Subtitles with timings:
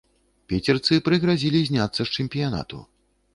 [0.53, 2.83] Піцерцы прыгразілі зняцца з чэмпіянату.